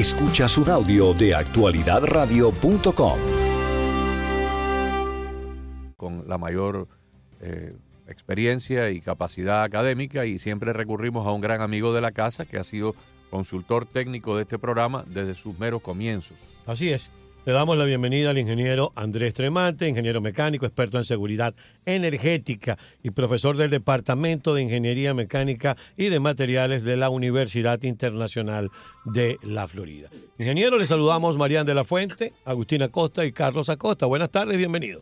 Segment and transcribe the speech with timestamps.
[0.00, 3.18] Escuchas un audio de actualidadradio.com.
[5.98, 6.88] Con la mayor
[7.42, 7.76] eh,
[8.08, 12.56] experiencia y capacidad académica y siempre recurrimos a un gran amigo de la casa que
[12.56, 12.94] ha sido
[13.28, 16.38] consultor técnico de este programa desde sus meros comienzos.
[16.64, 17.10] Así es.
[17.46, 21.54] Le damos la bienvenida al ingeniero Andrés Tremante, ingeniero mecánico, experto en seguridad
[21.86, 28.70] energética y profesor del Departamento de Ingeniería Mecánica y de Materiales de la Universidad Internacional
[29.06, 30.10] de la Florida.
[30.38, 34.04] Ingeniero, le saludamos Marian de la Fuente, Agustina Costa y Carlos Acosta.
[34.04, 35.00] Buenas tardes, bienvenido.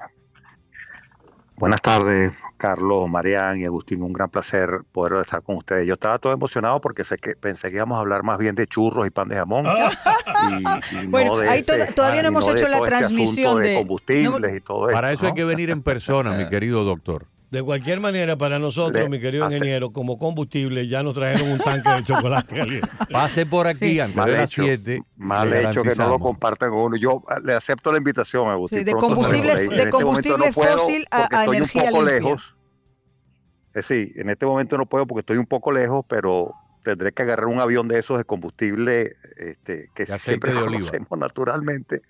[1.58, 4.02] Buenas tardes, Carlos, Marián y Agustín.
[4.02, 5.88] Un gran placer poder estar con ustedes.
[5.88, 8.68] Yo estaba todo emocionado porque sé que pensé que íbamos a hablar más bien de
[8.68, 9.66] churros y pan de jamón.
[9.66, 11.64] y, bueno, ahí
[11.96, 14.94] todavía no hemos hecho la este transmisión de, combustibles y todo eso.
[14.94, 17.26] Para eso hay que venir en persona, mi querido doctor.
[17.50, 21.88] De cualquier manera, para nosotros, mi querido ingeniero, como combustible, ya nos trajeron un tanque
[21.88, 22.88] de chocolate caliente.
[23.10, 25.02] Pase por aquí antes de las 7.
[25.16, 26.96] Mal hecho que no lo compartan con uno.
[26.96, 28.84] Yo ah, le acepto la invitación, Agustín.
[28.84, 32.54] de combustible, de este combustible fósil a, energía un Lejos.
[33.74, 36.52] Eh, sí, en este momento no puedo porque estoy un poco lejos, pero
[36.84, 42.02] tendré que agarrar un avión de esos de combustible este, que siempre de conocemos naturalmente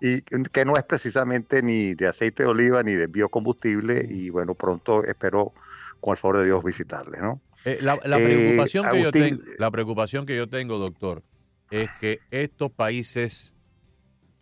[0.00, 4.54] y que no es precisamente ni de aceite de oliva ni de biocombustible y bueno,
[4.54, 5.52] pronto espero
[6.00, 7.40] con el favor de Dios visitarles, ¿no?
[7.64, 11.22] Eh, la, eh, preocupación que yo tengo, la preocupación que yo tengo, doctor,
[11.70, 13.54] es que estos países,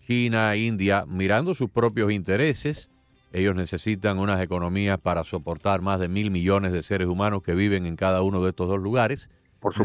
[0.07, 2.91] China, India, mirando sus propios intereses,
[3.33, 7.87] ellos necesitan unas economías para soportar más de mil millones de seres humanos que viven
[7.87, 9.31] en cada uno de estos dos lugares.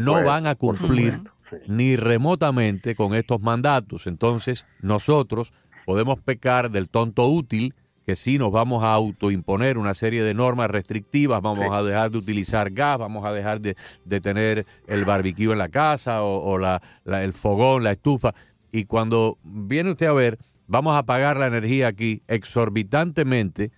[0.00, 1.22] no van a cumplir
[1.66, 4.06] ni remotamente con estos mandatos.
[4.06, 5.52] Entonces, nosotros
[5.86, 7.74] podemos pecar del tonto útil,
[8.06, 12.18] que sí nos vamos a autoimponer una serie de normas restrictivas, vamos a dejar de
[12.18, 13.76] utilizar gas, vamos a dejar de,
[14.20, 18.34] tener el barbecue en la casa o, la, el fogón, la estufa.
[18.72, 23.70] Y cuando viene usted a ver, vamos a pagar la energía aquí exorbitantemente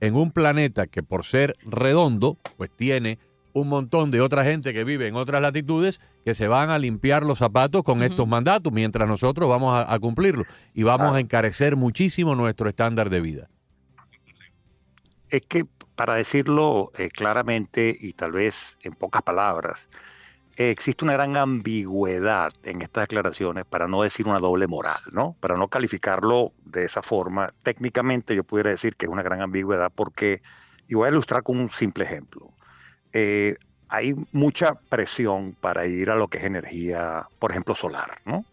[0.00, 3.18] en un planeta que por ser redondo, pues tiene
[3.54, 7.22] un montón de otra gente que vive en otras latitudes que se van a limpiar
[7.24, 12.34] los zapatos con estos mandatos, mientras nosotros vamos a, cumplirlos y vamos a encarecer muchísimo
[12.34, 13.48] nuestro estándar de vida.
[15.30, 19.88] Es que, para decirlo eh, claramente y tal vez en pocas palabras,
[20.56, 25.36] eh, existe una gran ambigüedad en estas declaraciones, para no decir una doble moral, ¿no?
[25.38, 29.92] Para no calificarlo de esa forma, técnicamente yo pudiera decir que es una gran ambigüedad
[29.94, 30.42] porque,
[30.88, 32.53] y voy a ilustrar con un simple ejemplo.
[33.14, 33.56] Eh,
[33.88, 38.44] hay mucha presión para ir a lo que es energía, por ejemplo, solar, ¿no?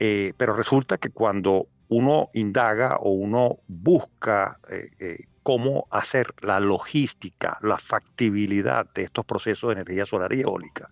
[0.00, 7.56] Eh, pero resulta que cuando uno indaga o uno busca eh, cómo hacer la logística,
[7.62, 10.90] la factibilidad de estos procesos de energía solar y eólica,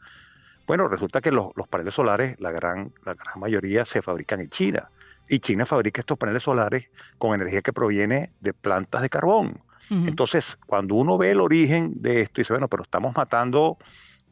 [0.69, 2.93] bueno, resulta que los, paneles solares, la gran
[3.37, 4.91] mayoría se fabrican en China.
[5.29, 6.89] Y China fabrica estos paneles solares
[7.19, 9.61] con energía que proviene de plantas de carbón.
[9.91, 13.77] Entonces, cuando uno ve el origen de esto y dice, bueno, pero estamos matando,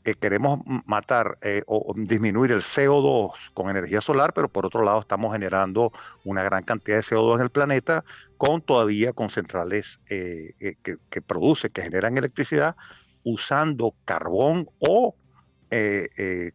[0.03, 5.01] eh, queremos matar eh, o, disminuir el CO2 con energía solar, pero por otro lado
[5.01, 5.93] estamos generando
[6.25, 8.03] una gran cantidad de CO2 en el planeta
[8.39, 12.77] con todavía con centrales eh, que, que producen, que generan electricidad
[13.25, 15.15] usando carbón o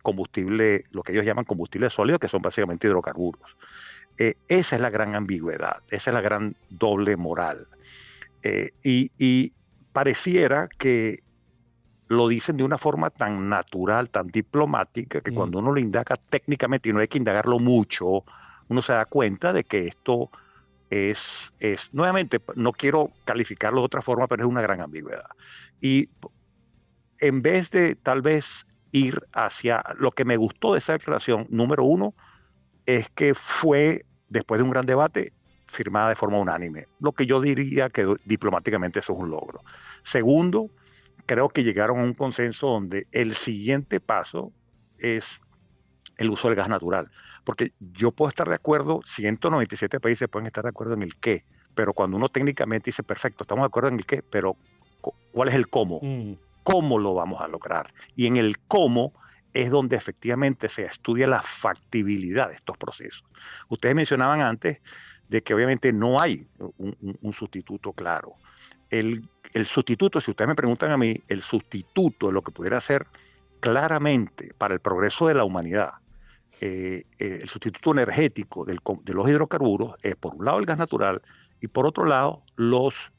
[0.01, 3.55] combustible, lo que ellos llaman combustible sólido, que son básicamente hidrocarburos.
[4.17, 7.67] esa es la gran ambigüedad, esa es la gran doble moral.
[8.47, 9.53] Eh, y,
[9.91, 11.23] pareciera que
[12.09, 15.35] lo dicen de una forma tan natural, tan diplomática, que mm.
[15.35, 18.23] cuando uno lo indaga técnicamente, y no hay que indagarlo mucho,
[18.67, 20.29] uno se da cuenta de que esto
[20.91, 25.29] es, es, nuevamente, no quiero calificarlo de otra forma, pero es una gran ambigüedad.
[25.81, 26.09] Y
[27.19, 31.83] en vez de tal vez ir hacia lo que me gustó de esa declaración, número
[31.83, 32.13] uno,
[32.85, 35.33] es que fue, después de un gran debate,
[35.75, 39.61] firmada de forma unánime, lo que yo diría que diplomáticamente eso es un logro.
[40.03, 40.69] Segundo,
[41.25, 44.51] creo que llegaron a un consenso donde el siguiente paso
[44.97, 45.39] es
[46.17, 47.11] el uso del gas natural,
[47.43, 51.43] porque yo puedo estar de acuerdo, 197 países pueden estar de acuerdo en el qué,
[51.75, 54.55] pero cuando uno técnicamente dice, perfecto, estamos de acuerdo en el qué, pero
[55.31, 55.99] ¿cuál es el cómo?
[56.01, 56.33] Mm.
[56.63, 57.93] ¿Cómo lo vamos a lograr?
[58.15, 59.13] Y en el cómo
[59.53, 63.23] es donde efectivamente se estudia la factibilidad de estos procesos.
[63.69, 64.79] Ustedes mencionaban antes
[65.29, 68.35] de que obviamente no hay un, sustituto claro.
[68.89, 69.27] El,
[69.65, 73.07] sustituto, si ustedes me preguntan a mí, el sustituto, lo que pudiera ser
[73.59, 75.93] claramente para el progreso de la humanidad,
[76.61, 81.21] eh, eh, el sustituto energético de los hidrocarburos es por un lado el gas natural
[81.59, 83.11] y por otro lado los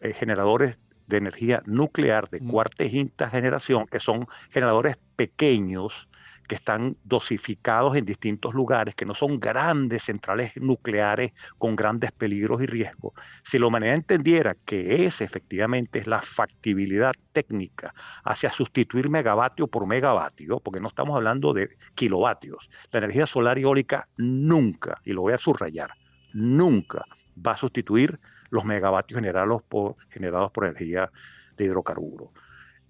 [0.00, 2.48] eh, generadores de energía nuclear de mm.
[2.48, 6.08] cuarta y quinta generación, que son generadores pequeños
[6.50, 12.60] que están dosificados en distintos lugares, que no son grandes centrales nucleares con grandes peligros
[12.60, 13.12] y riesgos,
[13.44, 17.94] si la humanidad entendiera que esa efectivamente es la factibilidad técnica
[18.24, 23.62] hacia sustituir megavatio por megavatio, porque no estamos hablando de kilovatios, la energía solar y
[23.62, 25.92] eólica nunca, y lo voy a subrayar,
[26.32, 27.04] nunca
[27.46, 28.18] va a sustituir
[28.50, 31.12] los megavatios generados por, generados por energía
[31.56, 32.30] de hidrocarburos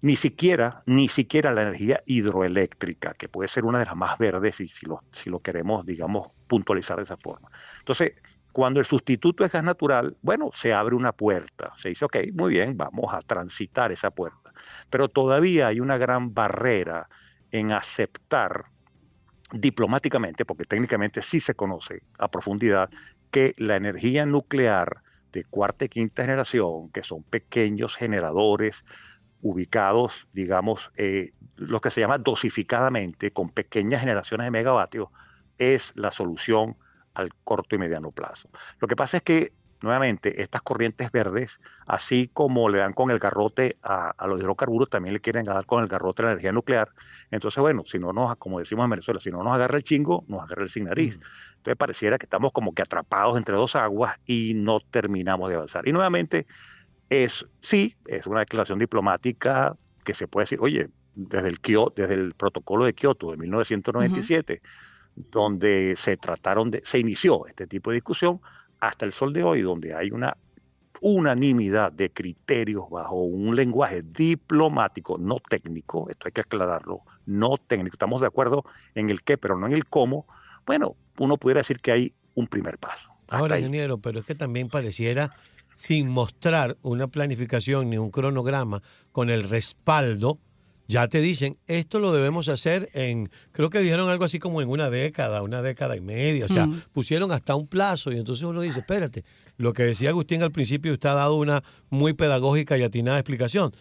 [0.01, 4.55] ni siquiera, ni siquiera la energía hidroeléctrica, que puede ser una de las más verdes
[4.55, 7.49] si, si, lo, si lo queremos, digamos, puntualizar de esa forma.
[7.79, 8.13] Entonces,
[8.51, 12.51] cuando el sustituto es gas natural, bueno, se abre una puerta, se dice, ok, muy
[12.51, 14.53] bien, vamos a transitar esa puerta,
[14.89, 17.07] pero todavía hay una gran barrera
[17.51, 18.65] en aceptar
[19.53, 22.89] diplomáticamente, porque técnicamente sí se conoce a profundidad,
[23.29, 28.83] que la energía nuclear de cuarta y quinta generación, que son pequeños generadores
[29.41, 35.09] ubicados, digamos, eh, lo que se llama dosificadamente, con pequeñas generaciones de megavatios,
[35.57, 36.75] es la solución
[37.13, 38.49] al corto y mediano plazo.
[38.79, 43.19] Lo que pasa es que, nuevamente, estas corrientes verdes, así como le dan con el
[43.19, 46.89] garrote a, los hidrocarburos, también le quieren dar con el garrote a la energía nuclear.
[47.31, 50.23] Entonces, bueno, si no nos, como decimos en Venezuela, si no nos agarra el chingo,
[50.27, 51.19] nos agarra el sin nariz.
[51.57, 55.87] Entonces pareciera que estamos como que atrapados entre dos aguas y no terminamos de avanzar.
[55.87, 56.47] Y nuevamente,
[57.11, 59.75] es, sí, es una declaración diplomática
[60.05, 61.59] que se puede decir, oye, desde el,
[61.93, 64.61] desde el protocolo de Kioto de 1997,
[65.15, 68.39] donde se trataron de, se inició este tipo de discusión,
[68.79, 70.37] hasta el sol de hoy, donde hay una
[71.01, 77.95] unanimidad de criterios bajo un lenguaje diplomático, no técnico, esto hay que aclararlo, no técnico,
[77.95, 78.63] estamos de acuerdo
[78.95, 80.27] en el qué, pero no en el cómo,
[80.65, 83.09] bueno, uno pudiera decir que hay un primer paso.
[83.27, 85.35] Ahora, ingeniero, pero es que también pareciera
[85.81, 90.37] sin mostrar una planificación ni un cronograma con el respaldo,
[90.87, 94.69] ya te dicen, esto lo debemos hacer en, creo que dijeron algo así como en
[94.69, 96.83] una década, una década y media, o sea, mm.
[96.91, 99.23] pusieron hasta un plazo y entonces uno dice, espérate,
[99.57, 103.71] lo que decía Agustín al principio, usted ha dado una muy pedagógica y atinada explicación.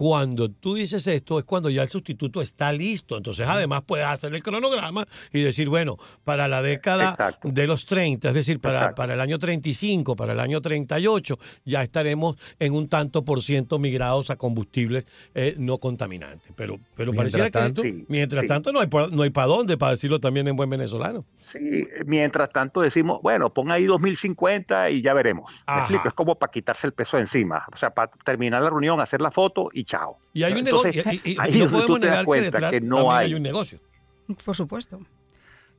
[0.00, 3.18] Cuando tú dices esto es cuando ya el sustituto está listo.
[3.18, 8.28] Entonces, además, puedes hacer el cronograma y decir, bueno, para la década de los 30,
[8.28, 12.88] es decir, para, para el año 35, para el año 38, ya estaremos en un
[12.88, 15.04] tanto por ciento migrados a combustibles
[15.34, 16.50] eh, no contaminantes.
[16.56, 20.48] Pero, pero mientras tanto, mientras tanto no hay, no hay para dónde, para decirlo también
[20.48, 21.26] en buen venezolano.
[21.52, 25.52] Sí, mientras tanto decimos, bueno, pon ahí 2050 y ya veremos.
[25.68, 26.08] explico?
[26.08, 27.66] Es como para quitarse el peso de encima.
[27.70, 30.18] O sea, para terminar la reunión, hacer la foto y chao.
[30.32, 31.02] Y hay un negocio.
[31.24, 33.34] Y, no podemos negar que detrás que no hay.
[33.34, 33.80] un negocio.
[34.44, 35.00] Por supuesto.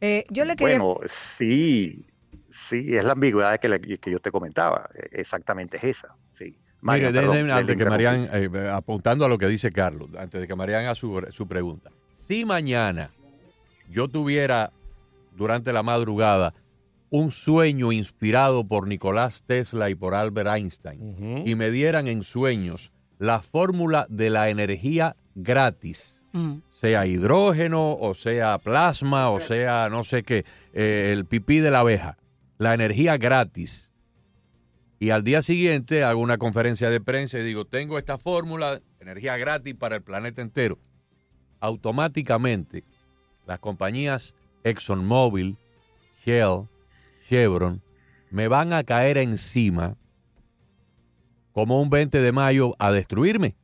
[0.02, 0.80] Eh, yo le quería...
[0.80, 1.00] Bueno,
[1.38, 2.06] sí,
[2.50, 4.90] sí, es la ambigüedad que, que yo te comentaba.
[5.12, 6.16] Exactamente es esa.
[6.34, 6.58] Sí.
[6.81, 7.08] Mire,
[7.52, 10.96] antes que Marian, eh, apuntando a lo que dice Carlos, antes de que Marian haga
[10.96, 11.92] su, su pregunta.
[12.16, 13.12] Si mañana
[13.88, 14.74] yo tuviera
[15.36, 16.54] durante la madrugada
[17.12, 22.92] un sueño inspirado por Nicolás Tesla y por Albert Einstein y me dieran en sueños
[23.22, 26.56] la fórmula de la energía gratis, mm.
[26.82, 31.82] sea hidrógeno o sea plasma o sea no sé qué, eh, el pipí de la
[31.82, 32.18] abeja,
[32.58, 33.92] la energía gratis.
[34.98, 39.38] Y al día siguiente hago una conferencia de prensa y digo, tengo esta fórmula, energía
[39.38, 40.80] gratis para el planeta entero.
[41.60, 42.84] Automáticamente
[43.46, 44.34] las compañías
[44.64, 45.58] ExxonMobil,
[46.26, 46.68] Shell,
[47.30, 47.84] Chevron,
[48.32, 49.96] me van a caer encima
[51.53, 53.55] como un 20 de mayo a destruirme.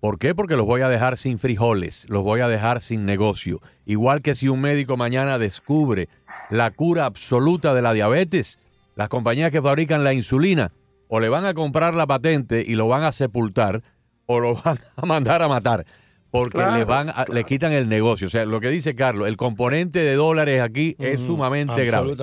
[0.00, 0.34] ¿Por qué?
[0.34, 3.60] Porque los voy a dejar sin frijoles, los voy a dejar sin negocio.
[3.84, 6.08] Igual que si un médico mañana descubre
[6.50, 8.58] la cura absoluta de la diabetes,
[8.94, 10.72] las compañías que fabrican la insulina
[11.08, 13.82] o le van a comprar la patente y lo van a sepultar
[14.26, 15.84] o lo van a mandar a matar
[16.30, 18.26] porque le van le quitan el negocio.
[18.26, 22.14] O sea, lo que dice Carlos, el componente de dólares aquí es sumamente grave.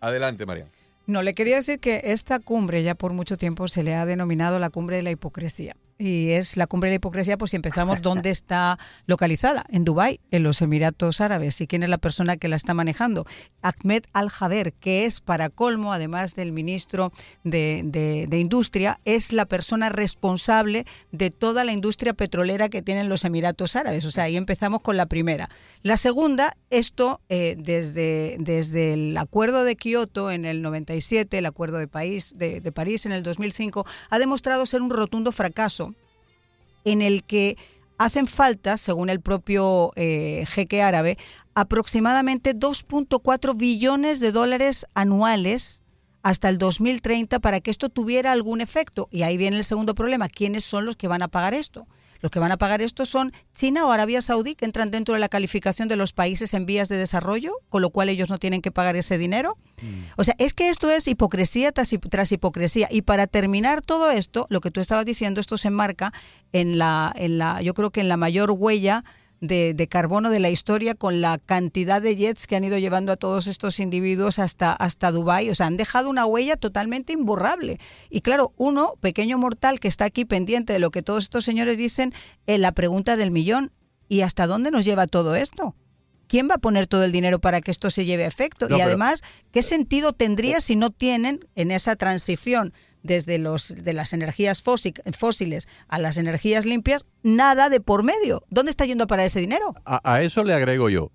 [0.00, 0.66] Adelante, María.
[1.08, 4.58] No, le quería decir que esta cumbre ya por mucho tiempo se le ha denominado
[4.58, 8.00] la cumbre de la hipocresía y es la cumbre de la hipocresía, pues si empezamos,
[8.02, 9.66] ¿dónde está localizada?
[9.68, 11.60] En Dubái, en los Emiratos Árabes.
[11.60, 13.26] ¿Y quién es la persona que la está manejando?
[13.62, 17.12] Ahmed Al-Jaber, que es para colmo, además del ministro
[17.42, 23.24] de, de, Industria, es la persona responsable de toda la industria petrolera que tienen los
[23.24, 24.04] Emiratos Árabes.
[24.04, 25.50] O sea, ahí empezamos con la primera.
[25.82, 31.78] La segunda, esto eh, desde, desde el acuerdo de Kioto en el 97, el acuerdo
[31.78, 35.87] de, país, de, de París en el 2005, ha demostrado ser un rotundo fracaso
[36.90, 37.56] en el que
[37.98, 41.18] hacen falta, según el propio eh, jeque árabe,
[41.54, 45.82] aproximadamente 2.4 billones de dólares anuales
[46.22, 49.08] hasta el 2030 para que esto tuviera algún efecto.
[49.10, 51.86] Y ahí viene el segundo problema, ¿quiénes son los que van a pagar esto?
[52.20, 55.20] Los que van a pagar esto son China o Arabia Saudí, que entran dentro de
[55.20, 58.62] la calificación de los países en vías de desarrollo, con lo cual ellos no tienen
[58.62, 59.56] que pagar ese dinero.
[59.82, 60.12] Mm.
[60.16, 62.88] O sea, es que esto es hipocresía tras, tras, hipocresía.
[62.90, 66.12] Y para terminar todo esto, lo que tú estabas diciendo, esto se enmarca
[66.52, 69.04] en la, en la yo creo que en la mayor huella
[69.40, 73.16] de, carbono de la historia con la cantidad de jets que han ido llevando a
[73.16, 75.50] todos estos individuos hasta, hasta Dubái.
[75.50, 77.78] O sea, han dejado una huella totalmente imborrable.
[78.10, 81.78] Y claro, uno, pequeño mortal que está aquí pendiente de lo que todos estos señores
[81.78, 82.12] dicen,
[82.46, 83.72] en la pregunta del millón,
[84.08, 85.74] ¿y hasta dónde nos lleva todo esto?
[86.26, 88.68] ¿Quién va a poner todo el dinero para que esto se lleve a efecto?
[88.68, 92.74] y además, ¿qué sentido tendría si no tienen en esa transición
[93.08, 98.44] desde los de las energías fósiles a las energías limpias nada de por medio?
[98.50, 99.74] ¿Dónde está yendo para ese dinero?
[99.84, 101.10] A, eso le agrego yo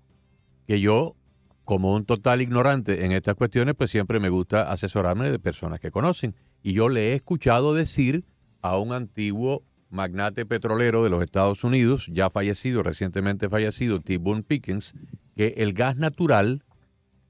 [0.66, 1.16] que yo
[1.64, 5.90] como un total ignorante en estas cuestiones, pues siempre me gusta asesorarme de personas que
[5.90, 6.34] conocen.
[6.62, 8.24] Y yo le he escuchado decir
[8.60, 14.18] a un antiguo magnate petrolero de los Estados Unidos, ya fallecido, recientemente fallecido, T.
[14.18, 14.94] Boone Pickens,
[15.36, 16.64] que el gas natural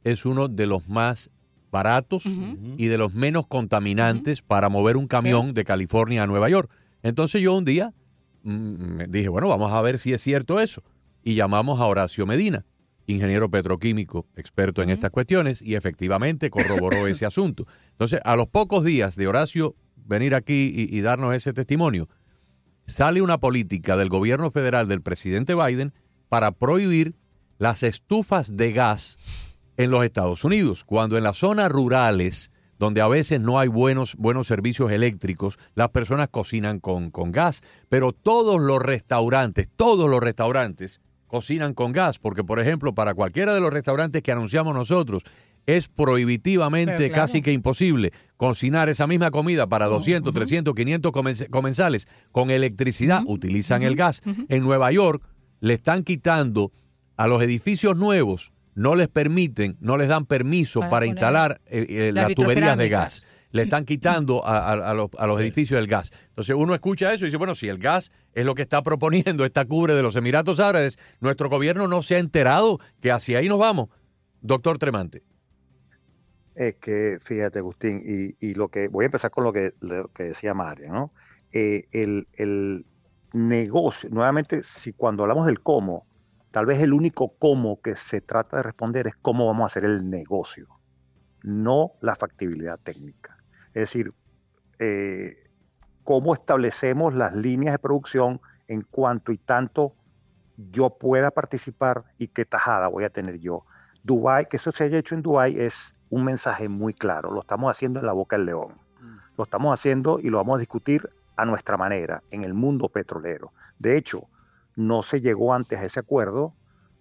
[0.03, 1.31] es uno de los más
[1.75, 2.25] baratos
[2.77, 6.71] y de los menos contaminantes para mover un camión de California a Nueva York.
[7.03, 7.93] Entonces yo un día
[8.45, 10.85] mm, dije, bueno, vamos a ver si es cierto eso.
[11.25, 12.65] Y llamamos a Horacio Medina,
[13.09, 17.67] ingeniero petroquímico, experto en estas cuestiones, y efectivamente corroboró ese asunto.
[17.91, 22.09] Entonces, a los pocos días de Horacio venir aquí y darnos ese testimonio,
[22.87, 25.93] sale una política del gobierno federal del presidente Biden
[26.29, 27.17] para prohibir
[27.59, 29.19] las estufas de gas
[29.77, 34.17] en los Estados Unidos, cuando en las zonas rurales, donde a veces no hay buenos,
[34.17, 40.21] buenos servicios eléctricos, las personas cocinan con, con gas, pero todos los restaurantes, todos los
[40.21, 45.25] restaurantes cocinan con gas, porque por ejemplo, para cualquiera de los restaurantes que anunciamos nosotros,
[45.67, 51.13] es prohibitivamente casi que imposible cocinar esa misma comida para 200, 300, 500
[51.51, 52.07] comensales.
[52.33, 54.23] Con electricidad, utilizan el gas.
[54.49, 55.23] En Nueva York
[55.61, 56.73] le están quitando
[57.17, 62.13] a los edificios nuevos, no les permiten, no les dan permiso para, instalar eh, eh,
[62.13, 63.27] las tuberías de gas.
[63.51, 66.11] Le están quitando a, los, a los edificios el gas.
[66.31, 69.45] Entonces uno escucha eso y dice, bueno, si el gas es lo que está proponiendo
[69.45, 73.49] esta cubre de los Emiratos Árabes, nuestro gobierno no se ha enterado que hacia ahí
[73.49, 73.89] nos vamos.
[74.41, 75.23] Doctor Tremante.
[76.55, 79.73] Es que, fíjate, Agustín, y, lo que voy a empezar con lo que,
[80.15, 81.13] que decía María, ¿no?
[81.53, 82.87] Eh, el,
[83.33, 86.07] negocio, nuevamente, si cuando hablamos del cómo,
[86.55, 89.85] tal vez el único cómo que se trata de responder es cómo vamos a hacer
[89.85, 90.69] el negocio,
[91.43, 93.37] no la factibilidad técnica.
[93.71, 94.13] Es decir,
[94.79, 95.35] eh,
[96.05, 99.97] cómo establecemos las líneas de producción en cuanto y tanto
[100.57, 103.67] yo pueda participar y qué tajada voy a tener yo.
[104.05, 107.33] Dubai, que eso se haya hecho en Dubai es un mensaje muy claro.
[107.33, 108.75] Lo estamos haciendo en la boca del león.
[109.01, 109.17] Mm.
[109.39, 113.53] Lo estamos haciendo y lo vamos a discutir a nuestra manera, en el mundo petrolero.
[113.81, 114.29] De hecho,
[114.77, 116.55] no se llegó antes a ese acuerdo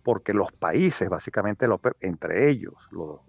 [0.03, 1.65] porque los países, básicamente
[2.01, 3.21] entre ellos, los,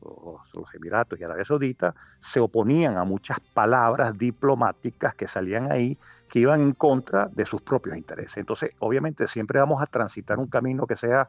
[0.75, 5.97] Emiratos y Arabia Saudita, se oponían a muchas palabras diplomáticas que salían ahí
[6.29, 8.39] que iban en contra de sus propios intereses.
[8.39, 11.29] Entonces, obviamente, siempre vamos a transitar un camino que sea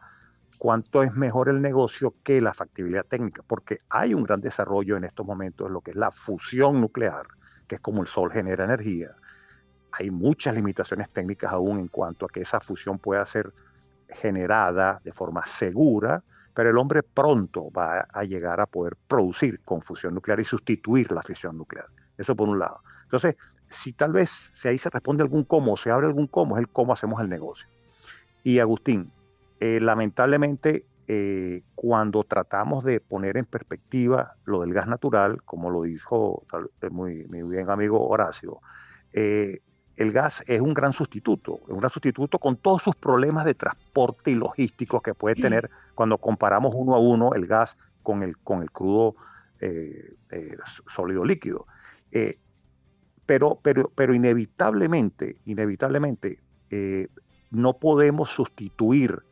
[0.57, 5.03] cuánto es mejor el negocio que la factibilidad técnica, porque hay un gran desarrollo en
[5.03, 7.27] estos momentos en lo que es la fusión nuclear,
[7.67, 9.11] que es como el sol genera energía.
[9.97, 13.53] Hay muchas limitaciones técnicas aún en cuanto a que esa fusión pueda ser
[14.09, 16.21] generada de forma segura,
[16.53, 21.11] pero el hombre pronto va a llegar a poder producir con fusión nuclear y sustituir
[21.11, 21.87] la fisión nuclear.
[22.17, 22.81] Eso por un lado.
[23.03, 23.35] Entonces,
[23.69, 26.69] si tal vez si ahí se responde algún cómo, se abre algún cómo, es el
[26.69, 27.67] cómo hacemos el negocio.
[28.43, 29.11] Y Agustín,
[29.59, 35.83] eh, lamentablemente, eh, cuando tratamos de poner en perspectiva lo del gas natural, como lo
[35.83, 36.43] dijo
[36.91, 38.59] muy, muy bien amigo Horacio,
[39.13, 39.61] eh,
[39.97, 43.53] el gas es un gran sustituto, es un gran sustituto con todos sus problemas de
[43.53, 48.37] transporte y logísticos que puede tener cuando comparamos uno a uno el gas con el,
[48.37, 49.15] con el crudo
[50.87, 51.65] sólido líquido.
[53.25, 56.39] pero, pero, pero inevitablemente, inevitablemente,
[57.51, 59.23] no podemos sustituir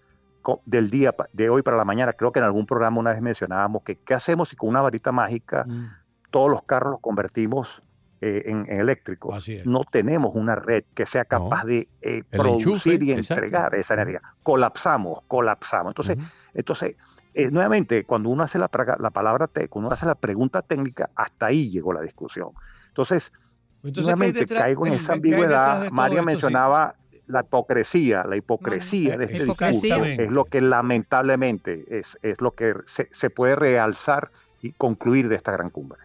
[0.65, 2.13] del día de hoy para la mañana.
[2.13, 5.12] Creo que en algún programa una vez mencionábamos que qué hacemos si con una varita
[5.12, 5.86] mágica mm.
[6.32, 7.82] todos los carros los convertimos
[8.25, 9.50] eh, en, eléctricos.
[9.65, 14.22] No tenemos una red que sea capaz de eh, producir y entregar esa energía.
[14.44, 15.92] Colapsamos, colapsamos.
[15.92, 16.18] Entonces,
[16.53, 16.96] entonces
[17.34, 21.48] eh, nuevamente, cuando uno hace la, la palabra, cuando uno hace la pregunta técnica, hasta
[21.48, 22.51] ahí llegó la discusión.
[22.88, 23.34] Entonces,
[23.82, 25.92] nuevamente caigo en esa ambigüedad.
[25.92, 26.96] María mencionaba
[27.27, 32.74] la hipocresía, la hipocresía de este discurso es lo que lamentablemente es, es lo que
[32.86, 36.00] se, puede realzar y concluir de esta gran cumbre.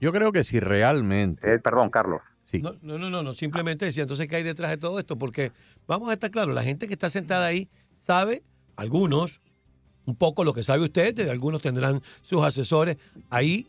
[0.00, 1.54] Yo creo que si realmente...
[1.54, 2.20] Eh, perdón, Carlos.
[2.62, 5.16] No, no, no, no, simplemente decía, entonces, ¿qué hay detrás de todo esto?
[5.16, 5.52] Porque
[5.86, 7.68] vamos a estar claros, la gente que está sentada ahí
[8.00, 8.42] sabe,
[8.76, 9.40] algunos,
[10.06, 12.96] un poco lo que sabe usted, algunos tendrán sus asesores.
[13.30, 13.66] Ahí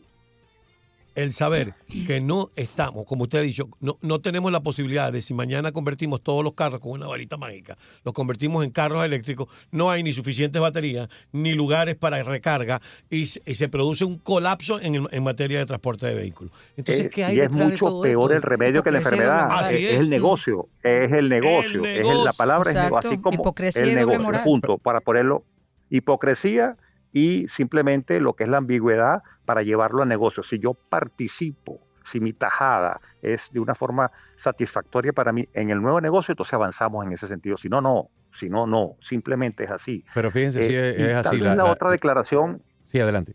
[1.16, 1.74] el saber
[2.06, 5.72] que no estamos, como usted ha dicho, no, no tenemos la posibilidad de si mañana
[5.72, 10.02] convertimos todos los carros con una varita mágica, los convertimos en carros eléctricos, no hay
[10.02, 12.80] ni suficientes baterías, ni lugares para recarga
[13.10, 16.52] y, se produce un colapso en, en, materia de transporte de vehículos.
[16.76, 19.72] Entonces, ¿qué hay y es mucho peor el remedio que la enfermedad.
[19.72, 24.42] es, el negocio, es el negocio, es la palabra es así como Hipocresía el negocio,
[24.44, 25.44] punto, para ponerlo.
[25.88, 26.76] Hipocresía
[27.16, 30.42] y simplemente lo que es la ambigüedad para llevarlo a negocio.
[30.42, 35.80] Si yo participo, si mi tajada es de una forma satisfactoria para mí en el
[35.80, 37.56] nuevo negocio, entonces avanzamos en ese sentido.
[37.56, 38.10] Si no, no.
[38.32, 38.98] Si no, no.
[39.00, 40.04] Simplemente es así.
[40.12, 41.38] Pero fíjense si eh, es, así.
[41.38, 42.62] La, otra declaración.
[42.84, 43.34] Sí, adelante.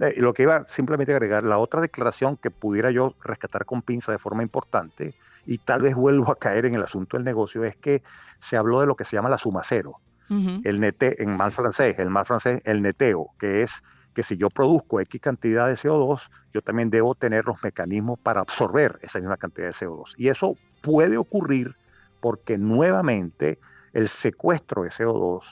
[0.00, 3.82] Eh, lo que iba simplemente a agregar, la otra declaración que pudiera yo rescatar con
[3.82, 5.14] pinza de forma importante,
[5.44, 8.02] y tal vez vuelvo a caer en el asunto del negocio, es que
[8.40, 11.98] se habló de lo que se llama la suma cero el nete, en mal francés,
[11.98, 13.82] el mal francés, el neteo, que es
[14.14, 18.40] que si yo produzco X cantidad de CO2, yo también debo tener los mecanismos para
[18.40, 20.14] absorber esa misma cantidad de CO2.
[20.16, 21.74] Y eso puede ocurrir
[22.20, 23.58] porque nuevamente
[23.92, 25.42] el secuestro de CO2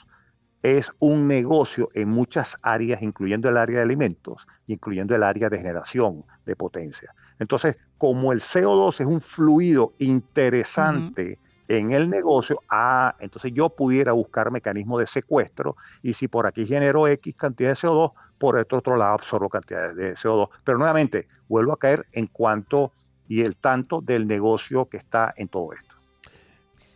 [0.63, 5.57] es un negocio en muchas áreas, incluyendo el área de alimentos, incluyendo el área de
[5.57, 7.13] generación de potencia.
[7.37, 14.11] Entonces, como el CO2 es un fluido interesante, en el negocio, ah, entonces yo pudiera
[14.11, 18.65] buscar mecanismos de secuestro y si por aquí genero X cantidad de CO2, por el
[18.69, 20.49] otro lado absorbo cantidades de CO2.
[20.63, 22.91] Pero nuevamente, vuelvo a caer en cuanto
[23.27, 25.95] y el tanto del negocio que está en todo esto.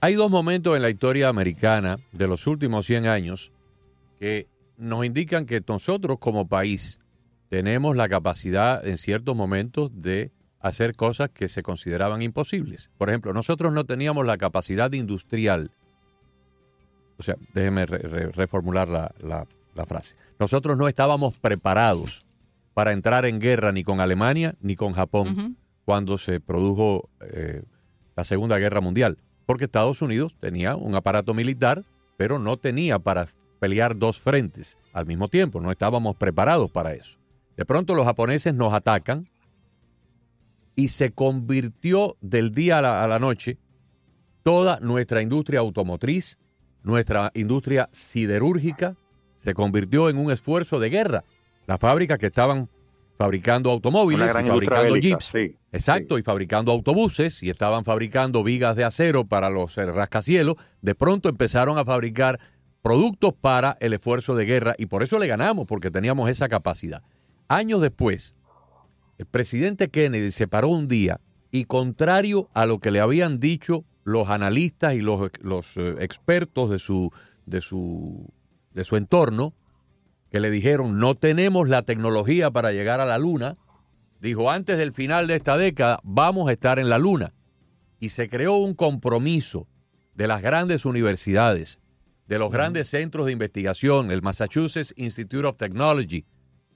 [0.01, 3.51] Hay dos momentos en la historia americana de los últimos 100 años
[4.19, 4.47] que
[4.77, 6.99] nos indican que nosotros como país
[7.49, 12.89] tenemos la capacidad en ciertos momentos de hacer cosas que se consideraban imposibles.
[12.97, 15.71] Por ejemplo, nosotros no teníamos la capacidad industrial.
[17.17, 19.47] O sea, déjeme reformular la,
[19.85, 20.15] frase.
[20.39, 22.25] Nosotros no estábamos preparados
[22.73, 27.63] para entrar en guerra ni con Alemania ni con Japón cuando se produjo eh,
[28.15, 29.17] la Segunda Guerra Mundial.
[29.45, 31.85] Porque Estados Unidos tenía un aparato militar,
[32.17, 33.27] pero no tenía para
[33.59, 35.61] pelear dos frentes al mismo tiempo.
[35.61, 37.17] No estábamos preparados para eso.
[37.55, 39.27] De pronto los japoneses nos atacan
[40.77, 43.57] y se convirtió del día a la, noche
[44.43, 46.37] toda nuestra industria automotriz,
[46.83, 48.95] nuestra industria siderúrgica,
[49.43, 51.23] se convirtió en un esfuerzo de guerra.
[51.65, 52.69] Las fábricas que estaban
[53.17, 55.31] fabricando automóviles y fabricando jeeps,
[55.71, 60.93] exacto, y fabricando autobuses y estaban fabricando vigas de acero para los eh, rascacielos, de
[60.93, 62.39] pronto empezaron a fabricar
[62.83, 67.01] productos para el esfuerzo de guerra y por eso le ganamos, porque teníamos esa capacidad.
[67.47, 68.35] Años después,
[69.17, 71.19] el presidente Kennedy se paró un día
[71.51, 75.31] y contrario a lo que le habían dicho los analistas y los,
[75.77, 77.11] eh, expertos de su,
[77.45, 78.31] de, su,
[78.73, 79.53] de su entorno,
[80.29, 83.57] que le dijeron no tenemos la tecnología para llegar a la luna,
[84.21, 87.33] dijo antes del final de esta década vamos a estar en la luna.
[87.99, 89.67] Y se creó un compromiso
[90.13, 91.79] de las grandes universidades,
[92.27, 96.25] de los grandes centros de investigación, el Massachusetts Institute of Technology,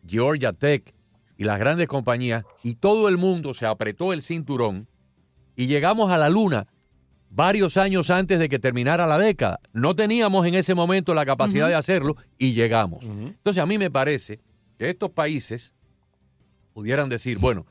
[0.08, 0.93] Georgia Tech,
[1.41, 4.88] y las grandes compañías y todo el mundo se apretó el cinturón
[5.56, 6.67] y llegamos a la luna
[7.32, 9.60] varios años antes de que terminara la década.
[9.73, 13.06] No teníamos en ese momento la capacidad de hacerlo y llegamos.
[13.06, 14.39] Entonces a mí me parece
[14.77, 15.73] que estos países
[16.73, 17.65] pudieran decir, bueno,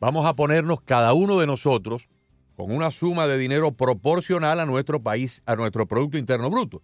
[0.00, 2.10] vamos a ponernos cada uno de nosotros
[2.56, 6.82] con una suma de dinero proporcional a nuestro país, a nuestro Producto Interno Bruto.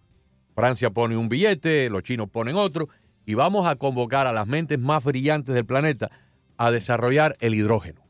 [0.55, 2.89] Francia pone un billete, los chinos ponen otro,
[3.27, 6.09] y vamos a convocar a las mentes más brillantes del planeta
[6.61, 8.03] a desarrollar el hidrógeno.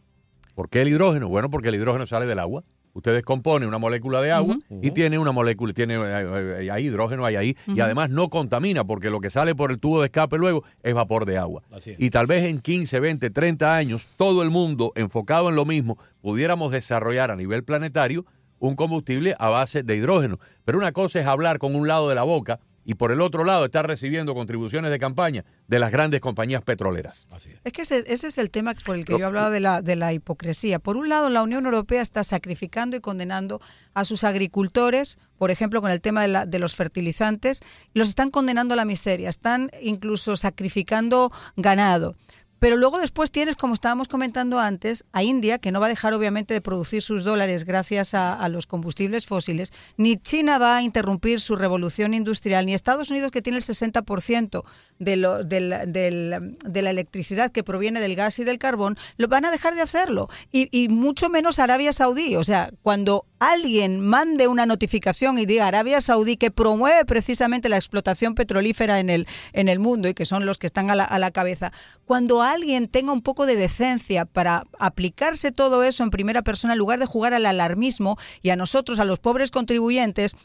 [0.55, 1.29] ¿Por qué el hidrógeno?
[1.29, 2.65] Bueno, porque el hidrógeno sale del agua.
[2.91, 7.37] Usted descompone una molécula de agua y tiene una molécula, tiene eh, eh, hidrógeno, hay
[7.37, 10.65] ahí, y además no contamina porque lo que sale por el tubo de escape luego
[10.83, 11.63] es vapor de agua.
[11.97, 15.97] Y tal vez en 15, 20, 30 años, todo el mundo enfocado en lo mismo,
[16.19, 18.25] pudiéramos desarrollar a nivel planetario
[18.59, 20.39] un combustible a base de hidrógeno.
[20.65, 22.59] Pero una cosa es hablar con un lado de la boca
[22.91, 27.25] y por el otro lado está recibiendo contribuciones de campaña de las grandes compañías petroleras.
[27.63, 27.71] es.
[27.71, 30.77] que ese, es el tema por el que yo hablaba de la, de la hipocresía.
[30.77, 33.61] Por un lado, la Unión Europea está sacrificando y condenando
[33.93, 37.61] a sus agricultores, por ejemplo, con el tema de, la, de los fertilizantes,
[37.93, 42.17] y los están condenando a la miseria, están incluso sacrificando ganado.
[42.61, 46.13] Pero luego después tienes, como estábamos comentando antes, a India, que no va a dejar
[46.13, 51.41] obviamente de producir sus dólares gracias a, los combustibles fósiles, ni China va a interrumpir
[51.41, 54.63] su revolución industrial, ni Estados Unidos, que tiene el 60%
[55.01, 59.51] de, lo, de, la, electricidad que proviene del gas y del carbón, lo van a
[59.51, 60.29] dejar de hacerlo.
[60.51, 62.35] Y, y mucho menos Arabia Saudí.
[62.35, 67.77] O sea, cuando alguien mande una notificación y diga Arabia Saudí que promueve precisamente la
[67.77, 71.03] explotación petrolífera en el, en el mundo y que son los que están a la,
[71.03, 71.73] a la cabeza,
[72.05, 76.79] cuando alguien tenga un poco de decencia para aplicarse todo eso en primera persona en
[76.79, 80.35] lugar de jugar al alarmismo y a nosotros, a los pobres contribuyentes,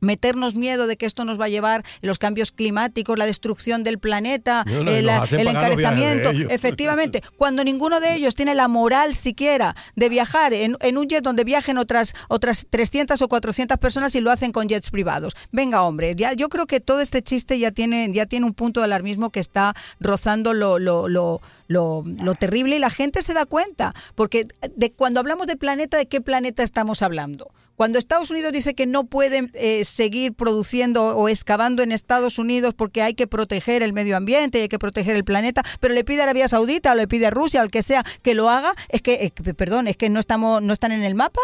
[0.00, 3.98] meternos miedo de que esto nos va a llevar los cambios climáticos, la destrucción del
[3.98, 6.30] planeta, el, encarecimiento.
[6.50, 11.44] Efectivamente, cuando ninguno de ellos tiene la moral siquiera de viajar en, un jet donde
[11.44, 15.34] viajen otras otras 300 o 400 personas y lo hacen con jets privados.
[15.52, 18.80] Venga, hombre, ya yo creo que todo este chiste ya tiene ya tiene un punto
[18.80, 23.34] de alarmismo que está rozando lo, lo, lo, lo, lo terrible y la gente se
[23.34, 27.50] da cuenta, porque de cuando hablamos de planeta, ¿de qué planeta estamos hablando?
[27.80, 32.74] Cuando Estados Unidos dice que no pueden eh, seguir produciendo o excavando en Estados Unidos
[32.74, 36.20] porque hay que proteger el medio ambiente hay que proteger el planeta, pero le pide
[36.20, 38.74] a Arabia Saudita o le pide a Rusia o al que sea que lo haga,
[38.90, 41.40] es que, eh, perdón, es que no estamos, no están en el mapa.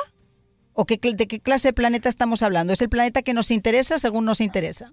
[0.75, 2.75] ¿O qué, de qué clase de planeta estamos hablando?
[2.75, 4.93] ¿Es el planeta que nos interesa según nos interesa?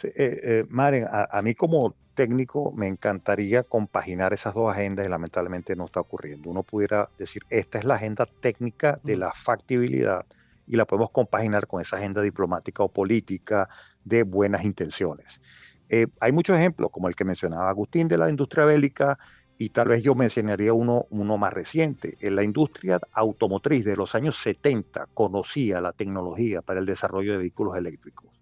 [0.00, 0.64] Sí, eh,
[1.10, 6.50] a, mí como técnico me encantaría compaginar esas dos agendas y lamentablemente no está ocurriendo.
[6.50, 10.26] Uno pudiera decir, esta es la agenda técnica de la factibilidad
[10.66, 13.68] y la podemos compaginar con esa agenda diplomática o política
[14.04, 15.40] de buenas intenciones.
[15.88, 19.18] Eh, hay muchos ejemplos, como el que mencionaba Agustín de la industria bélica,
[19.58, 22.16] y tal vez yo mencionaría uno, uno más reciente.
[22.20, 27.38] En la industria automotriz de los años 70 conocía la tecnología para el desarrollo de
[27.38, 28.35] vehículos eléctricos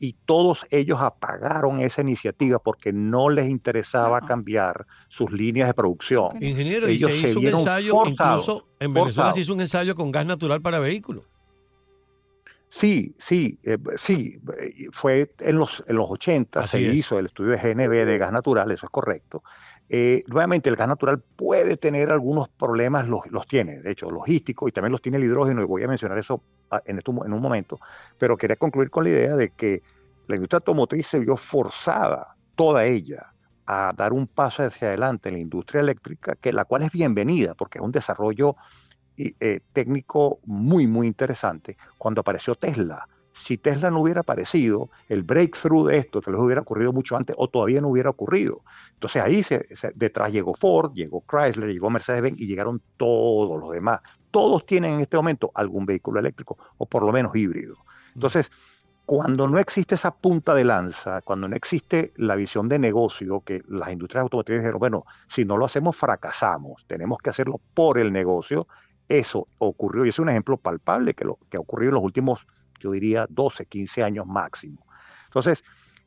[0.00, 6.42] y todos ellos apagaron esa iniciativa porque no les interesaba cambiar sus líneas de producción.
[6.42, 10.10] Ingeniero, ellos y se hizo un ensayo, incluso en Venezuela se hizo un ensayo con
[10.10, 11.24] gas natural para vehículos.
[12.70, 14.40] Sí, sí, eh, sí,
[14.92, 18.70] fue en los, en los 80 se hizo el estudio de GNB de gas natural,
[18.70, 19.42] eso es correcto.
[19.88, 24.68] Eh, nuevamente, el gas natural puede tener algunos problemas, los, los, tiene, de hecho, logísticos,
[24.68, 26.42] y también los tiene el hidrógeno, y voy a mencionar eso
[26.84, 27.78] en, en un momento,
[28.18, 29.82] pero quería concluir con la idea de que
[30.26, 33.32] la industria automotriz se vio forzada, toda ella,
[33.66, 37.54] a dar un paso hacia adelante en la industria eléctrica, que la cual es bienvenida,
[37.54, 38.56] porque es un desarrollo
[39.16, 41.76] eh, técnico muy, muy interesante.
[41.98, 46.62] Cuando apareció Tesla, si Tesla no hubiera aparecido, el breakthrough de esto tal vez hubiera
[46.62, 48.62] ocurrido mucho antes o todavía no hubiera ocurrido.
[48.94, 54.00] Entonces ahí se, detrás llegó Ford, llegó Chrysler, llegó Mercedes-Benz y llegaron todos los demás.
[54.30, 57.76] Todos tienen en este momento algún vehículo eléctrico o por lo menos híbrido.
[58.14, 58.50] Entonces,
[59.10, 63.60] cuando no existe esa punta de lanza, cuando no existe la visión de negocio, que
[63.66, 68.12] las industrias automotrices dijeron, bueno, si no lo hacemos, fracasamos, tenemos que hacerlo por el
[68.12, 68.68] negocio,
[69.08, 72.46] eso ocurrió, y es un ejemplo palpable que, lo, que ha ocurrido en los últimos,
[72.78, 74.86] yo diría, 12, 15 años máximo.
[75.24, 75.64] Entonces,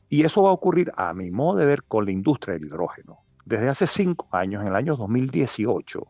[0.08, 3.20] y eso va a ocurrir, a mi modo de ver, con la industria del hidrógeno.
[3.44, 6.08] Desde hace cinco años, en el año 2018,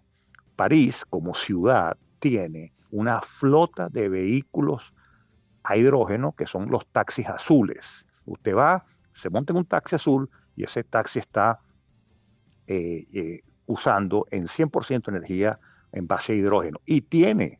[0.56, 4.94] París como ciudad tiene una flota de vehículos
[5.64, 8.06] a hidrógeno, que son los taxis azules.
[8.26, 11.60] Usted va, se monta en un taxi azul y ese taxi está
[12.68, 15.60] eh, eh, usando en 100% energía
[15.92, 17.60] en base a hidrógeno y tiene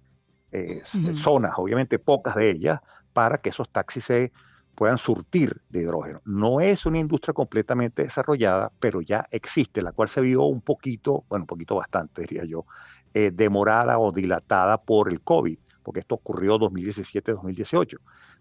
[0.52, 0.82] eh,
[1.16, 2.80] zonas, obviamente pocas de ellas,
[3.14, 4.32] para que esos taxis se
[4.76, 6.22] puedan surtir de hidrógeno.
[6.26, 11.26] No es una industria completamente desarrollada, pero ya existe, la cual se vio un poquito,
[11.30, 12.66] bueno, un poquito bastante, diría yo,
[13.14, 17.98] demorada o dilatada por el COVID porque esto ocurrió 2017-2018.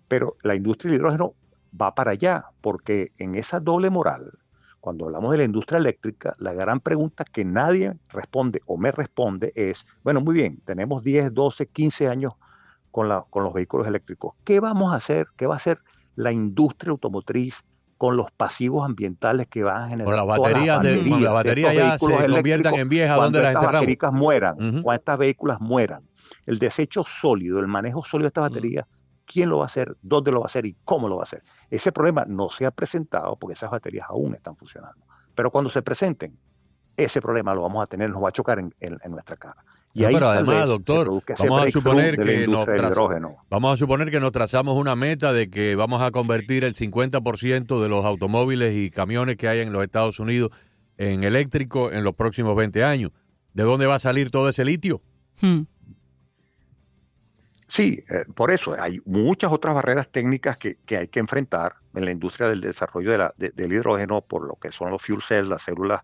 [0.08, 1.34] Pero la industria del hidrógeno
[1.78, 4.38] va para allá, porque en esa doble moral,
[4.80, 9.52] cuando hablamos de la industria eléctrica, la gran pregunta que nadie responde o me responde
[9.54, 12.34] es, bueno, muy bien, tenemos 10, 12, 15 años
[12.90, 14.34] con, la, con los vehículos eléctricos.
[14.44, 15.28] ¿Qué vamos a hacer?
[15.36, 15.80] ¿Qué va a hacer
[16.16, 17.62] la industria automotriz
[17.96, 20.06] con los pasivos ambientales que van a generar.
[20.06, 24.12] Con las baterías, de, las baterías ya se conviertan en viejas, donde las enterramos?
[24.12, 26.02] mueran, cuando estas vehículos mueran
[26.46, 28.86] el desecho sólido, el manejo sólido de esta batería,
[29.24, 31.24] quién lo va a hacer, dónde lo va a hacer y cómo lo va a
[31.24, 31.42] hacer.
[31.70, 35.06] Ese problema no se ha presentado porque esas baterías aún están funcionando.
[35.34, 36.34] Pero cuando se presenten,
[36.96, 38.72] ese problema lo vamos a tener, nos va a chocar en,
[39.08, 39.64] nuestra cara.
[39.94, 42.66] Y pero además, doctor, vamos a suponer que nos
[43.50, 47.82] vamos a suponer que nos trazamos una meta de que vamos a convertir el 50%
[47.82, 50.50] de los automóviles y camiones que hay en los Estados Unidos
[50.96, 53.10] en eléctrico en los próximos 20 años.
[53.52, 55.02] ¿De dónde va a salir todo ese litio?
[55.40, 55.62] Hmm.
[57.68, 62.10] Sí, eh, por eso hay muchas otras barreras técnicas que, hay que enfrentar en la
[62.10, 66.02] industria del desarrollo del hidrógeno, por lo que son los fuel cells, las células,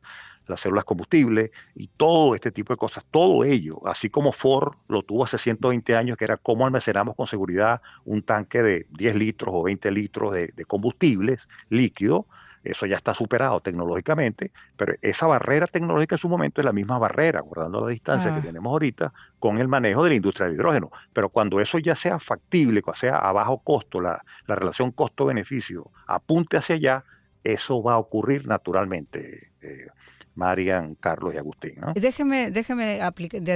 [0.48, 3.04] las células combustibles y todo este tipo de cosas.
[3.10, 7.26] Todo ello, así como Ford lo tuvo hace 120 años, que era cómo almacenamos con
[7.26, 12.26] seguridad un tanque de 10 litros o 20 litros de, combustibles líquido,
[12.64, 16.98] eso ya está superado tecnológicamente, pero esa barrera tecnológica en su momento es la misma
[16.98, 18.42] barrera, guardando la distancia que ah.
[18.42, 20.90] tenemos ahorita con el manejo de la industria del hidrógeno.
[21.12, 25.90] Pero cuando eso ya sea factible, cuando sea a bajo costo, la, la relación costo-beneficio
[26.06, 27.04] apunte hacia allá,
[27.44, 29.50] eso va a ocurrir naturalmente.
[29.62, 29.86] Eh,
[30.38, 31.74] Marian, Carlos y Agustín.
[31.80, 31.92] ¿no?
[31.94, 33.00] Déjeme, déjeme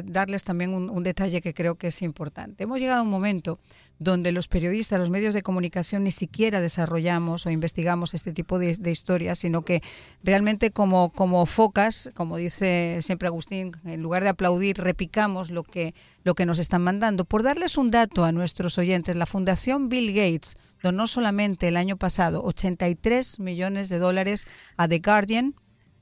[0.04, 2.64] darles también un, detalle que creo que es importante.
[2.64, 3.60] Hemos llegado a un momento
[4.00, 8.76] donde los periodistas, los medios de comunicación ni siquiera desarrollamos o investigamos este tipo de,
[8.90, 9.80] historias, sino que
[10.24, 15.94] realmente como, como focas, como dice siempre Agustín, en lugar de aplaudir, repicamos lo que,
[16.24, 17.24] lo que nos están mandando.
[17.24, 21.96] Por darles un dato a nuestros oyentes, la Fundación Bill Gates donó solamente el año
[21.96, 25.54] pasado 83 millones de dólares a The Guardian,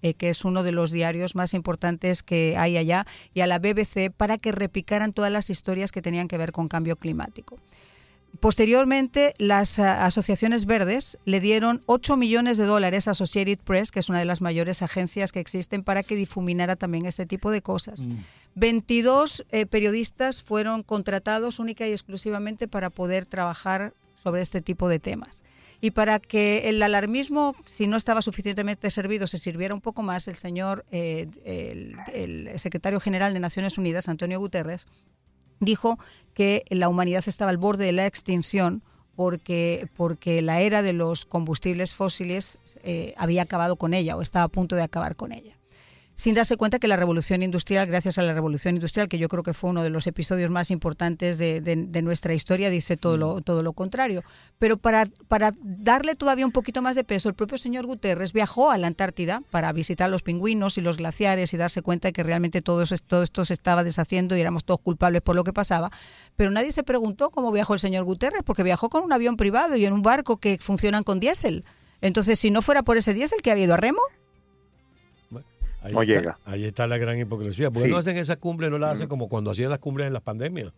[0.03, 3.59] eh, que es uno de los diarios más importantes que hay allá, y a la
[3.59, 7.59] BBC para que repicaran todas las historias que tenían que ver con cambio climático.
[8.39, 14.01] Posteriormente, las eh, asociaciones verdes le dieron 8 millones de dólares a Associated Press, que
[14.01, 17.61] es una de las mayores agencias que existen, para que difuminara también este tipo de
[17.61, 18.07] cosas.
[18.55, 19.57] 22 mm.
[19.57, 25.43] eh, periodistas fueron contratados única y exclusivamente para poder trabajar sobre este tipo de temas.
[25.81, 30.29] Y para que el alarmismo, si no estaba suficientemente servido, se sirviera un poco más,
[30.29, 34.87] el señor, eh, el, secretario general de Naciones Unidas, Antonio Guterres,
[35.59, 35.99] dijo
[36.35, 38.83] que la humanidad estaba al borde de la extinción
[39.17, 44.45] porque, porque la era de los combustibles fósiles eh, había acabado con ella o estaba
[44.45, 45.60] a punto de acabar con ella
[46.21, 49.43] sin darse cuenta que la revolución industrial, gracias a la revolución industrial, que yo creo
[49.43, 53.63] que fue uno de los episodios más importantes de, nuestra historia, dice todo lo, todo
[53.63, 54.23] lo contrario.
[54.59, 58.71] Pero para, para darle todavía un poquito más de peso, el propio señor Guterres viajó
[58.71, 62.23] a la Antártida para visitar los pingüinos y los glaciares y darse cuenta de que
[62.23, 65.91] realmente todo, todo esto se estaba deshaciendo y éramos todos culpables por lo que pasaba.
[66.37, 69.75] Pero nadie se preguntó cómo viajó el señor Guterres, porque viajó con un avión privado
[69.75, 71.65] y en un barco que funcionan con diésel.
[72.03, 74.03] Entonces, si no fuera por ese diésel que ha habido a remo,
[75.83, 76.39] Ahí no está, llega.
[76.45, 77.71] Ahí está la gran hipocresía.
[77.71, 80.13] ¿Por qué no hacen esa cumbre, no la hacen como cuando hacían las cumbres en
[80.13, 80.73] las pandemias?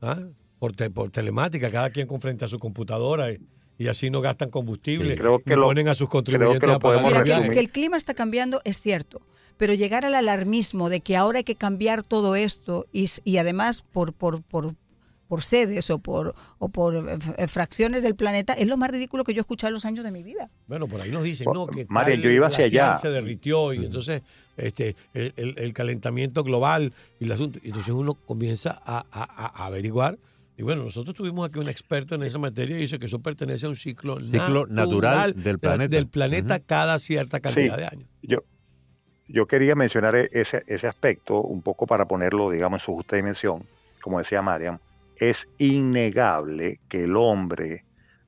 [0.00, 0.18] ¿Ah?
[0.58, 5.16] por, por, telemática, cada quien con frente a su computadora y, así no gastan combustible.
[5.16, 8.60] creo que y ponen a sus contribuyentes a pagar que, que el clima está cambiando
[8.64, 9.22] es cierto,
[9.56, 13.82] pero llegar al alarmismo de que ahora hay que cambiar todo esto y, y además
[13.82, 14.74] por, por, por
[15.28, 19.22] por sedes o por, o por eh, eh, fracciones del planeta, es lo más ridículo
[19.24, 20.50] que yo he escuchado en los años de mi vida.
[20.66, 22.94] Bueno, por ahí nos dicen, no, que María, yo iba hacia allá.
[22.94, 24.22] se derritió y entonces
[24.56, 27.60] este el, el, calentamiento global y el asunto.
[27.62, 30.18] Entonces uno comienza a, a, averiguar.
[30.56, 33.66] Y bueno, nosotros tuvimos aquí un experto en esa materia y dice que eso pertenece
[33.66, 35.94] a un ciclo, ciclo natural, del planeta.
[35.94, 38.08] Del planeta cada cierta cantidad de años.
[38.22, 38.38] Yo,
[39.28, 43.14] yo quería mencionar e-, ese, ese aspecto un poco para ponerlo, digamos, en su justa
[43.14, 43.64] dimensión,
[44.00, 44.80] como decía Mariam
[45.18, 47.84] es innegable que el hombre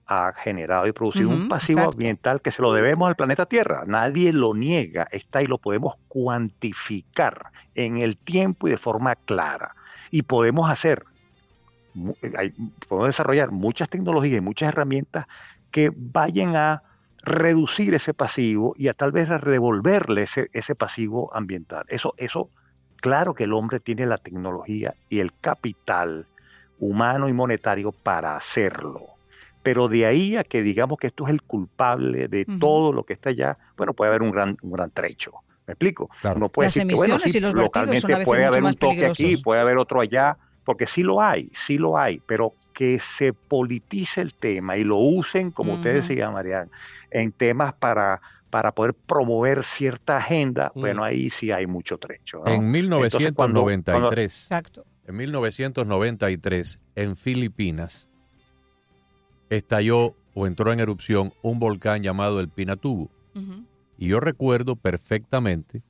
[0.06, 3.84] ha generado y producido un pasivo ambiental que se lo debemos al planeta Tierra.
[3.86, 9.76] Nadie lo niega, está y lo podemos cuantificar en el tiempo y de forma clara.
[10.10, 11.04] Y podemos hacer,
[12.88, 15.26] podemos desarrollar muchas tecnologías y muchas herramientas
[15.70, 16.82] que vayan a
[17.22, 21.84] reducir ese pasivo y a tal vez a devolverle ese, ese pasivo ambiental.
[21.88, 22.50] Eso, eso,
[22.96, 26.26] claro que el hombre tiene la tecnología y el capital
[26.80, 29.06] humano y monetario para hacerlo.
[29.62, 33.12] Pero de ahí a que digamos que esto es el culpable de todo lo que
[33.12, 35.32] está allá, bueno, puede haber un gran, un gran trecho.
[35.66, 36.10] ¿Me explico?
[36.34, 40.00] Uno puede Las decir bueno, sí, localmente puede haber un toque aquí, puede haber otro
[40.00, 44.84] allá, porque sí lo hay, sí lo hay, pero que se politice el tema y
[44.84, 46.68] lo usen, como ustedes decían, Mariana,
[47.10, 52.42] en temas para para poder promover cierta agenda, bueno, ahí sí hay mucho trecho.
[52.46, 54.84] En 1993, Exacto.
[55.10, 58.08] En 1993, en Filipinas,
[59.48, 63.10] estalló o entró en erupción un volcán llamado el Pinatubo.
[63.98, 65.82] Y yo recuerdo perfectamente,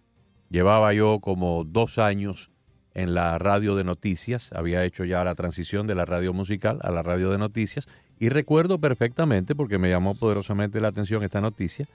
[0.49, 2.51] llevaba yo como dos años
[2.95, 6.91] en la radio de noticias, había hecho ya la transición de la radio musical a
[6.91, 11.87] la radio de noticias, y recuerdo perfectamente, porque me llamó poderosamente la atención esta noticia,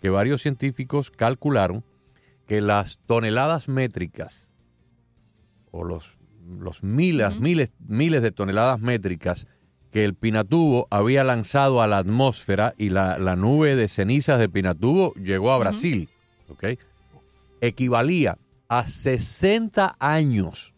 [0.00, 1.84] que varios científicos calcularon
[2.46, 4.50] que las toneladas métricas
[5.72, 6.19] o los
[6.58, 9.46] los miles, miles, miles de toneladas métricas
[9.90, 15.14] que el Pinatubo había lanzado a la atmósfera y la, nube de cenizas de Pinatubo
[15.14, 16.08] llegó a Brasil,
[17.60, 20.74] Equivalía a 60 años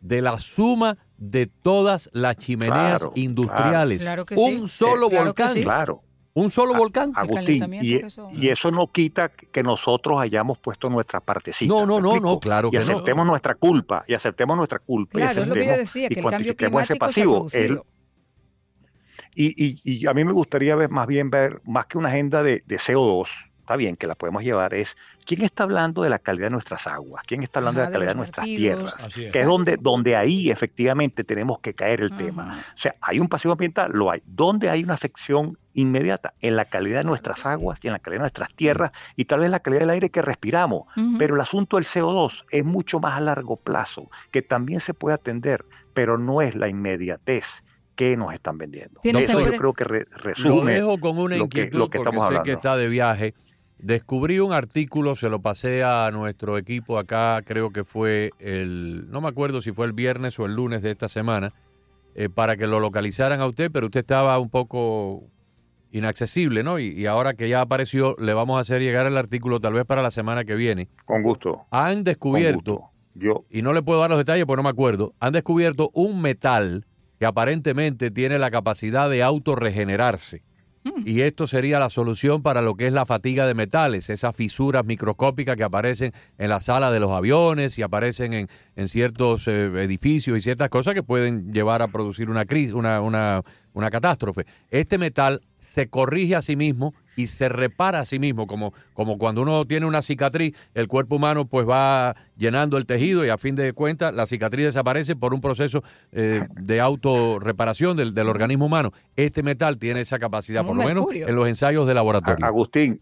[0.00, 4.06] de la suma de todas las chimeneas industriales.
[4.36, 5.54] Un solo eh, volcán.
[5.62, 6.02] Claro.
[6.36, 7.12] Un solo volcán.
[7.14, 11.72] Agustín, y, eso no quita que nosotros hayamos puesto nuestra partecita.
[11.72, 15.18] No, no, no, no, claro y aceptemos nuestra culpa, y aceptemos nuestra culpa.
[15.18, 17.46] Claro, es lo que yo decía, que el cambio climático ese pasivo.
[19.34, 22.62] y, y, a mí me gustaría ver más bien ver, más que una agenda de,
[22.66, 23.28] CO2,
[23.66, 26.86] está bien, que la podemos llevar, es quién está hablando de la calidad de nuestras
[26.86, 30.52] aguas, quién está hablando de la calidad de, nuestras tierras, que es donde, donde ahí
[30.52, 32.64] efectivamente tenemos que caer el tema.
[32.76, 34.22] O sea, hay un pasivo ambiental, lo hay.
[34.24, 36.32] ¿Dónde hay una afección inmediata?
[36.40, 39.40] En la calidad de nuestras aguas y en la calidad de nuestras tierras y tal
[39.40, 40.84] vez la calidad del aire que respiramos.
[41.18, 45.16] Pero el asunto del CO2 es mucho más a largo plazo, que también se puede
[45.16, 47.64] atender, pero no es la inmediatez
[47.96, 49.00] que nos están vendiendo.
[49.02, 52.88] Eso yo creo que resume lo dejo con una inquietud porque sé que está de
[52.88, 53.34] viaje.
[53.78, 59.20] Descubrí un artículo, se lo pasé a nuestro equipo acá, creo que fue el, no
[59.20, 61.52] me acuerdo si fue el viernes o el lunes de esta semana,
[62.14, 65.24] eh, para que lo localizaran a usted, pero usted estaba un poco
[65.92, 66.78] inaccesible, ¿no?
[66.78, 70.02] Y, ahora que ya apareció, le vamos a hacer llegar el artículo tal vez para
[70.02, 70.88] la semana que viene.
[71.04, 71.66] Con gusto.
[71.70, 73.44] Han descubierto, Yo.
[73.50, 76.86] y no le puedo dar los detalles porque no me acuerdo, han descubierto un metal
[77.18, 80.42] que aparentemente tiene la capacidad de autorregenerarse.
[81.04, 84.84] Y esto sería la solución para lo que es la fatiga de metales, esas fisuras
[84.84, 89.66] microscópicas que aparecen en la sala de los aviones y aparecen en, en ciertos eh,
[89.82, 94.46] edificios y ciertas cosas que pueden llevar a producir una crisis, una, una, una catástrofe.
[94.70, 99.18] Este metal se corrige a sí mismo y se repara a sí mismo, como, como
[99.18, 103.38] cuando uno tiene una cicatriz, el cuerpo humano pues va llenando el tejido y a
[103.38, 108.66] fin de cuentas la cicatriz desaparece por un proceso eh, de autorreparación del, del organismo
[108.66, 108.92] humano.
[109.16, 112.44] Este metal tiene esa capacidad, por lo menos en los ensayos de laboratorio.
[112.46, 113.00] Agustín,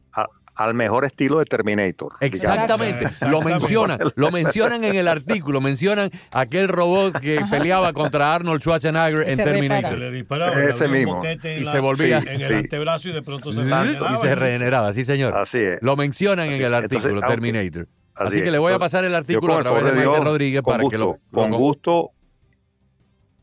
[0.54, 2.12] al mejor estilo de Terminator.
[2.20, 8.60] Exactamente, lo mencionan, lo mencionan en el artículo, mencionan aquel robot que peleaba contra Arnold
[8.60, 9.98] Schwarzenegger en Terminator.
[9.98, 11.20] Le disparaba, Ese mismo.
[11.24, 15.36] y se volvía en el antebrazo y de pronto se y se regeneraba, sí señor.
[15.36, 15.78] Así es.
[15.82, 17.88] Lo mencionan en el artículo Terminator.
[18.14, 20.98] Así, que le voy a pasar el artículo a través de Maite Rodríguez para que
[20.98, 22.12] lo, con gusto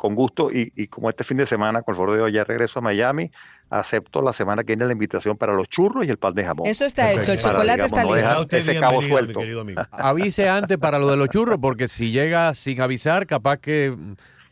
[0.01, 2.79] con gusto y, como este fin de semana, con el favor de Dios, ya regreso
[2.79, 3.29] a Miami,
[3.71, 6.67] acepto la semana que viene la invitación para los churros y el pan de jamón.
[6.67, 8.55] Eso está hecho, el chocolate está listo.
[8.55, 9.39] ese cabo suelto.
[9.39, 9.81] Mi querido amigo.
[9.91, 13.95] Avise antes para lo de los churros, porque si llega sin avisar, capaz que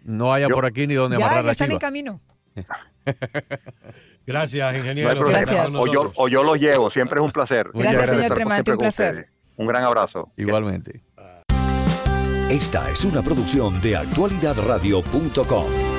[0.03, 2.21] no haya por aquí ni donde ya, amarrar ya están en camino.
[4.25, 5.25] Gracias, ingeniero.
[5.25, 5.73] gracias.
[5.73, 7.71] O, yo, o yo los llevo, siempre es un placer.
[7.73, 9.27] Gracias, señor Tremante, un placer.
[9.58, 10.32] Un gran abrazo.
[10.38, 11.01] Igualmente.
[12.47, 15.98] Esta es una producción de actualidadradio.com.